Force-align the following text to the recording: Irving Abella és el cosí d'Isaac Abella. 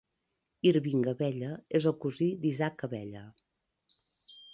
Irving 0.69 1.03
Abella 1.11 1.51
és 1.79 1.87
el 1.91 1.95
cosí 2.05 2.31
d'Isaac 2.45 2.87
Abella. 2.89 3.23